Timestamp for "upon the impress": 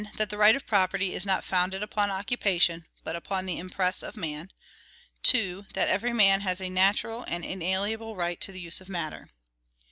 3.15-4.01